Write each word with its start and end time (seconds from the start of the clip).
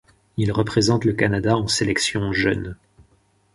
Il 0.37 0.51
représente 0.51 1.05
le 1.05 1.13
Canada 1.13 1.55
en 1.55 1.67
sélections 1.67 2.33
jeunes. 2.33 2.75